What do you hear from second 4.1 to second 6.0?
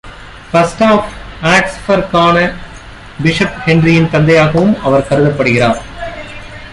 தந்தையாகவும் அவர் கருதப்படுகிறார்.